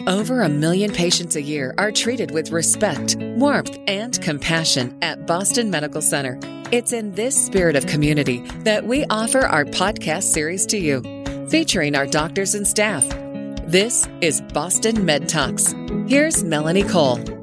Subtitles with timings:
[0.00, 5.70] Over a million patients a year are treated with respect, warmth, and compassion at Boston
[5.70, 6.38] Medical Center.
[6.70, 11.02] It's in this spirit of community that we offer our podcast series to you,
[11.48, 13.04] featuring our doctors and staff.
[13.66, 15.74] This is Boston Med Talks.
[16.06, 17.35] Here's Melanie Cole.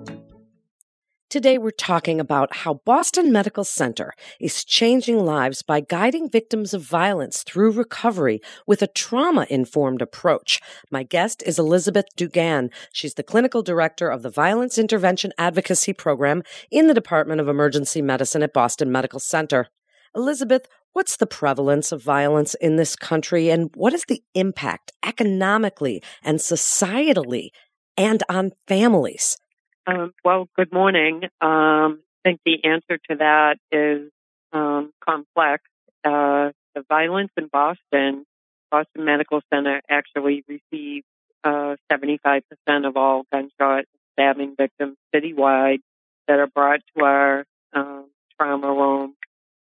[1.33, 6.83] Today, we're talking about how Boston Medical Center is changing lives by guiding victims of
[6.83, 10.61] violence through recovery with a trauma informed approach.
[10.91, 12.69] My guest is Elizabeth Dugan.
[12.91, 18.03] She's the clinical director of the Violence Intervention Advocacy Program in the Department of Emergency
[18.03, 19.69] Medicine at Boston Medical Center.
[20.15, 26.03] Elizabeth, what's the prevalence of violence in this country and what is the impact economically
[26.21, 27.49] and societally
[27.97, 29.39] and on families?
[29.85, 31.23] Um, well, good morning.
[31.41, 34.09] Um, I think the answer to that is
[34.53, 35.63] um, complex.
[36.05, 38.25] Uh, the violence in Boston,
[38.71, 41.05] Boston Medical Center actually received
[41.43, 42.43] uh, 75%
[42.87, 45.81] of all gunshot stabbing victims citywide
[46.27, 48.05] that are brought to our um,
[48.37, 49.15] trauma room.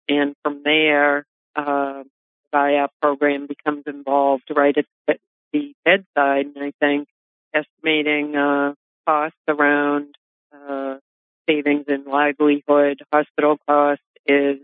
[0.08, 2.02] And from there, uh,
[2.50, 5.18] the VIAP program becomes involved right at
[5.52, 6.46] the bedside.
[6.56, 7.06] And I think
[7.54, 8.74] estimating uh,
[9.08, 10.14] costs around
[10.52, 10.96] uh,
[11.48, 14.58] savings in livelihood, hospital costs is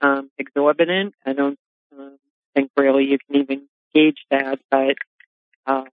[0.00, 1.14] um, exorbitant.
[1.26, 1.58] I don't
[1.98, 2.16] um,
[2.54, 4.94] think really you can even gauge that, but
[5.66, 5.84] uh,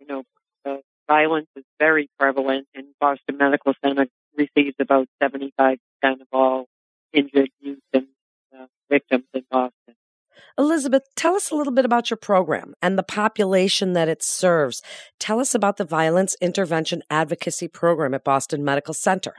[0.00, 0.24] you know,
[0.64, 6.66] the violence is very prevalent, and Boston Medical Center receives about 75% of all
[7.12, 8.08] injured youth and
[8.58, 9.94] uh, victims in Boston.
[10.58, 14.82] Elizabeth, tell us a little bit about your program and the population that it serves.
[15.18, 19.34] Tell us about the Violence Intervention Advocacy Program at Boston Medical Center.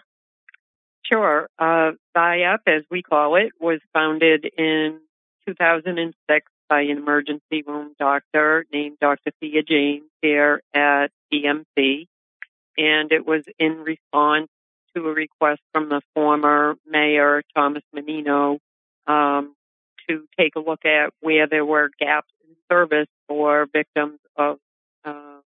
[1.06, 1.50] Sure.
[1.60, 5.00] Uh, VIAP, as we call it, was founded in
[5.48, 9.32] 2006 by an emergency room doctor named Dr.
[9.40, 12.08] Thea James here at BMC.
[12.78, 14.48] And it was in response
[14.96, 18.60] to a request from the former mayor, Thomas Menino,
[19.08, 19.56] um,
[20.10, 24.58] to take a look at where there were gaps in service for victims of
[25.06, 25.40] uh,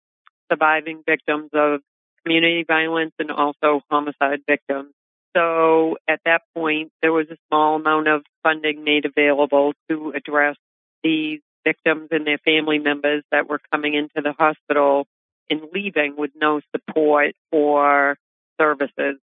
[0.50, 1.80] surviving victims of
[2.24, 4.92] community violence and also homicide victims.
[5.36, 10.56] So at that point, there was a small amount of funding made available to address
[11.02, 15.06] these victims and their family members that were coming into the hospital
[15.50, 18.16] and leaving with no support or
[18.60, 19.16] services.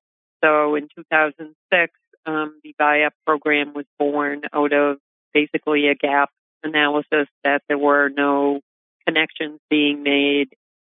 [0.43, 1.93] So in 2006,
[2.25, 4.97] um, the VIAP program was born out of
[5.33, 6.29] basically a gap
[6.63, 8.61] analysis that there were no
[9.05, 10.49] connections being made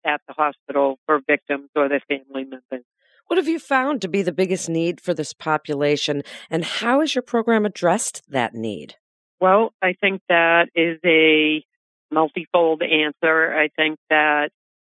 [0.05, 2.85] at the hospital for victims or their family members.
[3.27, 7.15] What have you found to be the biggest need for this population, and how has
[7.15, 8.95] your program addressed that need?
[9.39, 11.63] Well, I think that is a
[12.11, 13.53] multifold answer.
[13.53, 14.49] I think that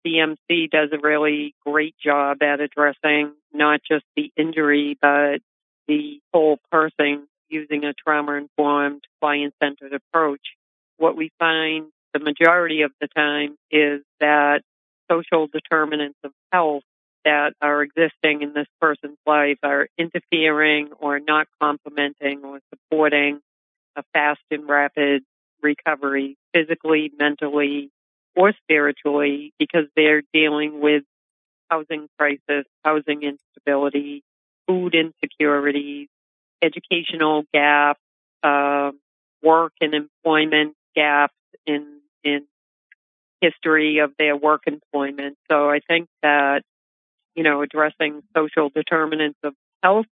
[0.07, 5.41] BMC does a really great job at addressing not just the injury, but
[5.89, 10.41] the whole person using a trauma informed client centered approach,
[10.97, 14.63] what we find the majority of the time is that
[15.11, 16.83] social determinants of health
[17.25, 23.41] that are existing in this person's life are interfering or not complementing or supporting
[23.97, 25.23] a fast and rapid
[25.63, 27.91] recovery physically, mentally,
[28.35, 31.05] or spiritually because they're dealing with
[31.71, 34.25] housing crisis, housing instability,
[34.67, 36.09] food insecurity,
[36.63, 38.01] educational gaps,
[38.43, 38.91] uh,
[39.43, 41.35] work and employment gaps
[41.67, 42.47] in in
[43.41, 45.37] history of their work employment.
[45.51, 46.63] So I think that
[47.35, 50.07] you know addressing social determinants of health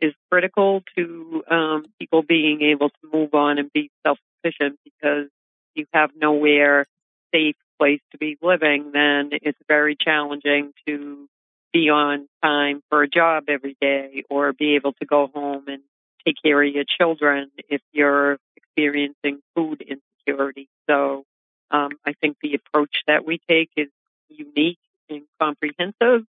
[0.00, 5.28] is critical to um, people being able to move on and be self sufficient because
[5.74, 6.86] you have nowhere
[7.32, 11.28] safe place to be living, then it's very challenging to
[11.72, 15.82] be on time for a job every day or be able to go home and
[16.26, 18.38] take care of your children if you're
[18.76, 20.68] experiencing food insecurity.
[20.88, 21.24] So
[21.70, 23.88] um, I think the approach that we take is
[24.28, 26.26] unique and comprehensive.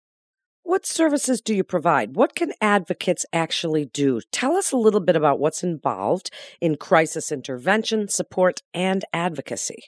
[0.63, 2.15] What services do you provide?
[2.15, 4.19] What can advocates actually do?
[4.31, 9.83] Tell us a little bit about what's involved in crisis intervention, support, and advocacy.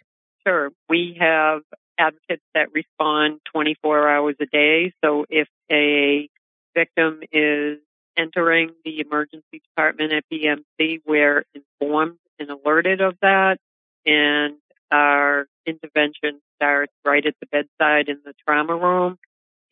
[0.46, 0.70] Sure.
[0.88, 1.62] We have
[2.00, 4.94] advocates that respond 24 hours a day.
[5.04, 6.30] So if a
[6.76, 7.80] victim is
[8.18, 13.58] entering the emergency department at BMC, we're informed and alerted of that.
[14.06, 14.56] And
[14.92, 19.18] our intervention starts right at the bedside in the trauma room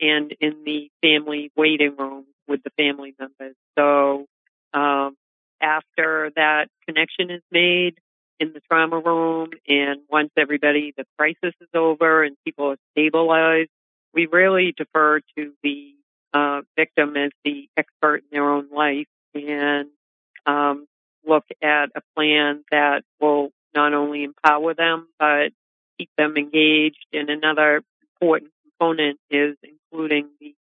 [0.02, 3.56] and in the family waiting room with the family members.
[3.78, 4.26] So
[4.74, 5.16] um,
[5.62, 7.96] after that connection is made
[8.40, 13.70] in the trauma room, and once everybody, the crisis is over and people are stabilized,
[14.14, 15.94] we really defer to the
[16.36, 19.88] uh, victim as the expert in their own life and
[20.46, 20.86] um,
[21.26, 25.52] look at a plan that will not only empower them but
[25.98, 27.06] keep them engaged.
[27.14, 27.84] And another
[28.22, 30.54] important component is including the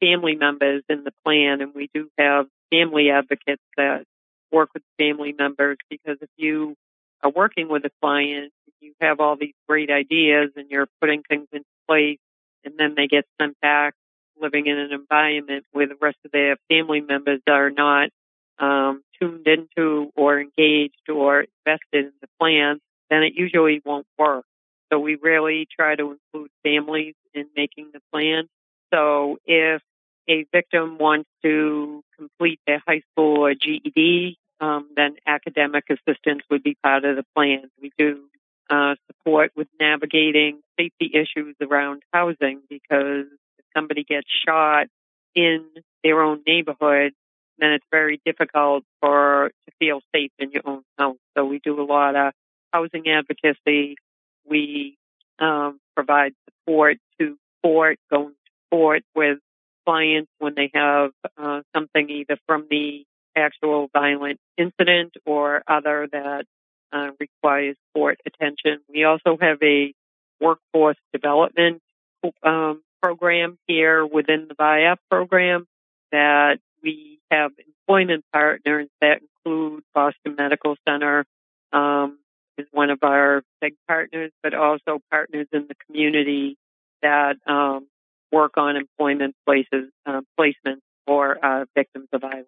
[0.00, 1.60] family members in the plan.
[1.60, 4.04] And we do have family advocates that
[4.50, 6.74] work with family members because if you
[7.22, 11.48] are working with a client, you have all these great ideas and you're putting things
[11.52, 12.18] into place
[12.64, 13.94] and then they get sent back
[14.40, 18.10] living in an environment where the rest of their family members are not
[18.58, 22.80] um, tuned into or engaged or invested in the plan,
[23.10, 24.44] then it usually won't work.
[24.92, 28.48] So we really try to include families in making the plan.
[28.92, 29.82] So if
[30.28, 36.62] a victim wants to complete their high school or GED, um, then academic assistance would
[36.62, 37.70] be part of the plan.
[37.80, 38.24] We do
[38.70, 43.26] uh, support with navigating safety issues around housing because
[43.76, 44.86] somebody gets shot
[45.34, 45.64] in
[46.02, 47.12] their own neighborhood,
[47.58, 51.16] then it's very difficult for to feel safe in your own house.
[51.36, 52.32] So we do a lot of
[52.72, 53.96] housing advocacy.
[54.48, 54.96] We
[55.38, 59.38] um, provide support to court, going to court with
[59.86, 63.04] clients when they have uh, something either from the
[63.36, 66.44] actual violent incident or other that
[66.92, 68.80] uh, requires court attention.
[68.88, 69.92] We also have a
[70.40, 71.82] workforce development
[72.42, 75.66] um, program here within the VIAP program
[76.12, 77.52] that we have
[77.88, 81.24] employment partners that include Boston Medical Center
[81.72, 82.18] um,
[82.56, 86.56] is one of our big partners, but also partners in the community
[87.02, 87.86] that um,
[88.32, 92.46] work on employment places, uh, placements for uh, victims of violence.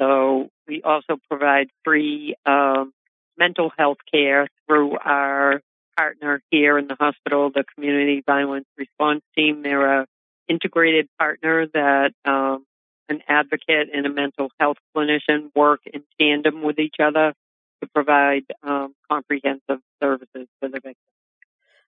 [0.00, 2.92] So we also provide free um,
[3.38, 5.60] mental health care through our
[5.96, 9.62] partner here in the hospital, the Community Violence Response Team.
[9.62, 10.06] They're a
[10.48, 12.64] integrated partner that um,
[13.08, 17.34] an advocate and a mental health clinician work in tandem with each other
[17.82, 20.94] to provide um, comprehensive services for the victim.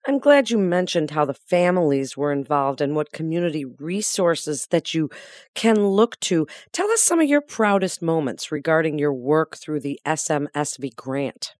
[0.06, 5.08] I'm glad you mentioned how the families were involved and what community resources that you
[5.54, 6.46] can look to.
[6.72, 11.54] Tell us some of your proudest moments regarding your work through the SMSV grant.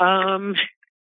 [0.00, 0.56] Um,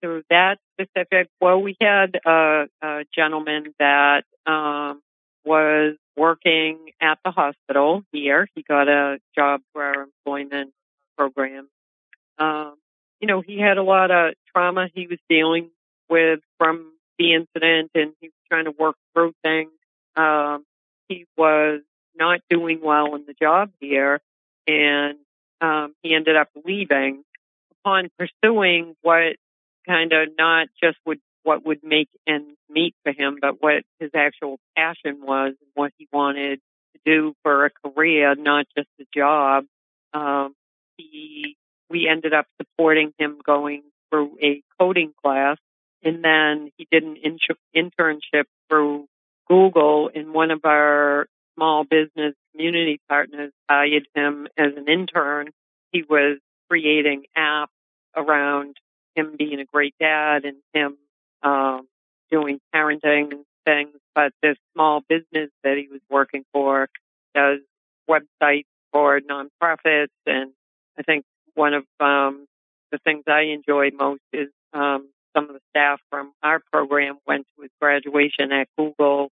[0.04, 5.00] through that specific, well, we had a, a gentleman that um,
[5.46, 8.46] was working at the hospital here.
[8.54, 10.72] He got a job for our employment
[11.16, 11.68] program.
[12.38, 12.74] Um,
[13.18, 15.70] you know, he had a lot of trauma he was dealing
[16.10, 19.70] with from the incident and he was trying to work through things.
[20.16, 20.66] Um,
[21.08, 21.80] he was
[22.14, 24.20] not doing well in the job here
[24.66, 25.16] and
[25.62, 27.24] um, he ended up leaving
[27.80, 29.36] upon pursuing what
[29.86, 34.10] kind of not just would what would make ends meet for him, but what his
[34.14, 36.58] actual passion was and what he wanted
[36.94, 39.64] to do for a career, not just a job.
[40.14, 40.54] Um,
[40.96, 41.56] he,
[41.90, 45.58] we ended up supporting him going through a coding class
[46.04, 49.06] and then he did an inter- internship through
[49.48, 51.26] Google, and one of our
[51.56, 55.48] small business community partners hired him as an intern.
[55.92, 56.38] He was
[56.68, 57.68] creating apps
[58.14, 58.76] around
[59.14, 60.96] him being a great dad and him
[61.42, 61.86] um,
[62.30, 63.30] doing parenting
[63.64, 63.96] things.
[64.14, 66.88] But this small business that he was working for
[67.34, 67.60] does
[68.08, 70.52] websites for nonprofits, and
[70.98, 72.46] I think one of um,
[72.92, 77.46] the things I enjoy most is um, some of the staff from our program went
[77.56, 79.30] to his graduation at Google,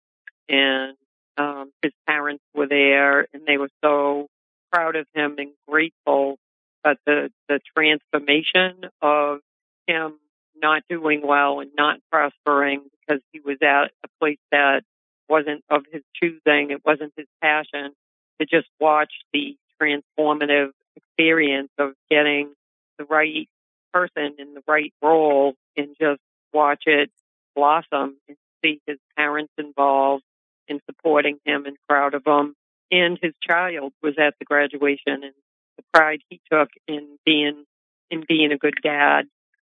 [0.47, 0.95] and
[1.37, 4.27] um, his parents were there, and they were so
[4.71, 6.37] proud of him and grateful.
[6.83, 9.39] But the the transformation of
[9.87, 10.19] him
[10.61, 14.83] not doing well and not prospering because he was at a place that
[15.29, 17.91] wasn't of his choosing, it wasn't his passion,
[18.39, 22.53] to just watch the transformative experience of getting
[22.97, 23.47] the right
[23.93, 26.21] person in the right role and just
[26.53, 27.11] watch it
[27.55, 30.23] blossom and see his parents involved
[30.67, 32.55] in supporting him and proud of him.
[32.91, 35.33] And his child was at the graduation and
[35.77, 37.65] the pride he took in being
[38.09, 39.25] in being a good dad.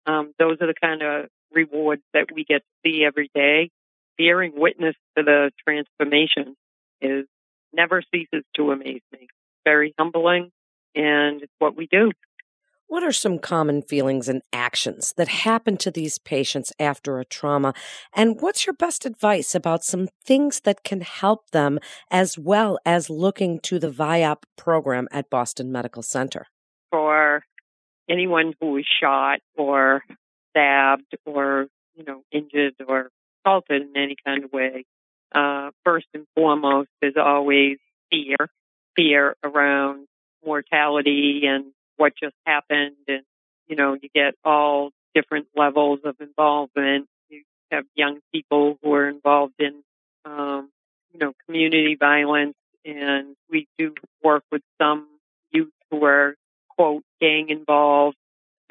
[0.10, 3.70] Um, those are the kind of rewards that we get to see every day.
[4.18, 6.56] Bearing witness to the transformation
[7.00, 7.26] is
[7.72, 9.28] never ceases to amaze me.
[9.64, 10.52] Very humbling,
[10.96, 12.12] and it's what we do.
[12.88, 17.76] What are some common feelings and actions that happen to these patients after a trauma?
[18.16, 21.78] And what's your best advice about some things that can help them
[22.10, 26.48] as well as looking to the VIAP program at Boston Medical Center?
[26.90, 27.44] For
[28.10, 30.04] anyone who is shot or
[30.50, 33.10] stabbed or, you know, injured or
[33.46, 34.86] assaulted in any kind of way,
[35.34, 37.78] uh, first and foremost is always
[38.12, 38.50] fear,
[38.96, 40.08] fear around
[40.46, 41.66] mortality and
[41.98, 42.96] what just happened.
[43.08, 43.24] And,
[43.68, 47.08] you know, you get all different levels of involvement.
[47.30, 49.84] You have young people who are involved in,
[50.26, 50.70] um,
[51.14, 52.56] you know, community violence.
[52.86, 55.08] And we do work with some
[55.52, 56.36] youth who are,
[56.70, 58.18] quote, gang involved.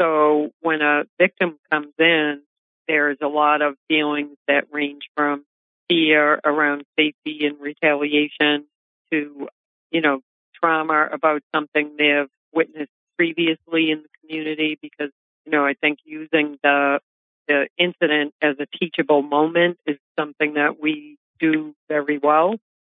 [0.00, 2.42] So when a victim comes in,
[2.86, 5.44] there's a lot of feelings that range from
[5.88, 8.66] fear around safety and retaliation
[9.10, 9.48] to,
[9.90, 10.20] you know,
[10.54, 15.10] trauma about something they've witnessed previously in the community because,
[15.44, 17.00] you know, I think using the
[17.46, 22.56] the incident as a teachable moment is something that we do very well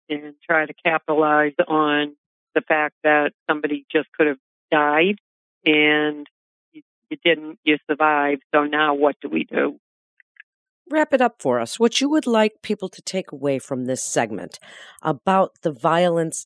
[0.09, 2.17] and try to capitalize on
[2.53, 4.39] the fact that somebody just could have
[4.69, 5.19] died
[5.65, 6.27] and
[6.71, 8.43] you, you didn't, you survived.
[8.53, 9.79] So now what do we do?
[10.89, 11.79] Wrap it up for us.
[11.79, 14.59] What you would like people to take away from this segment
[15.01, 16.45] about the violence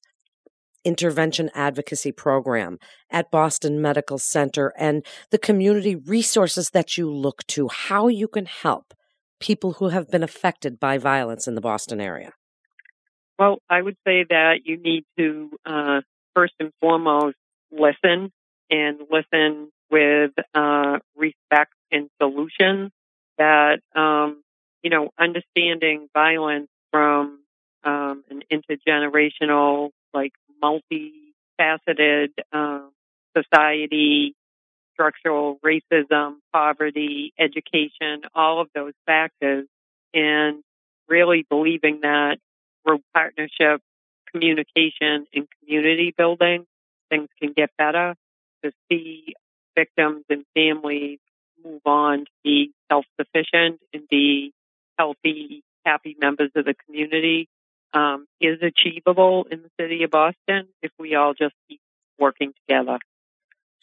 [0.84, 2.78] intervention advocacy program
[3.10, 8.46] at Boston Medical Center and the community resources that you look to, how you can
[8.46, 8.94] help
[9.40, 12.32] people who have been affected by violence in the Boston area?
[13.38, 16.02] Well, I would say that you need to uh,
[16.34, 17.36] first and foremost
[17.72, 18.32] listen
[18.70, 22.92] and listen with uh, respect and solutions.
[23.38, 24.44] That um,
[24.82, 27.40] you know, understanding violence from
[27.84, 30.32] um, an intergenerational, like
[30.64, 32.92] multifaceted um,
[33.36, 34.36] society,
[34.94, 39.68] structural racism, poverty, education, all of those factors,
[40.14, 40.64] and
[41.10, 42.38] really believing that
[42.84, 43.82] through partnership,
[44.32, 46.66] communication, and community building,
[47.10, 48.16] things can get better.
[48.66, 49.36] To see
[49.78, 51.20] victims and families
[51.64, 54.54] move on to be self-sufficient and be
[54.98, 57.48] healthy, happy members of the community
[57.94, 61.80] um, is achievable in the city of Boston if we all just keep
[62.18, 62.98] working together.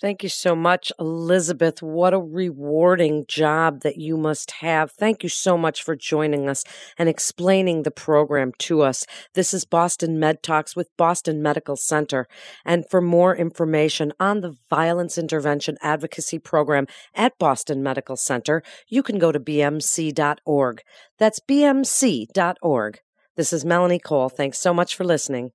[0.00, 1.80] Thank you so much, Elizabeth.
[1.80, 4.90] What a rewarding job that you must have.
[4.90, 6.64] Thank you so much for joining us
[6.98, 9.06] and explaining the program to us.
[9.34, 12.26] This is Boston Med Talks with Boston Medical Center.
[12.64, 19.04] And for more information on the Violence Intervention Advocacy Program at Boston Medical Center, you
[19.04, 20.82] can go to bmc.org.
[21.18, 23.00] That's bmc.org.
[23.36, 24.28] This is Melanie Cole.
[24.28, 25.52] Thanks so much for listening.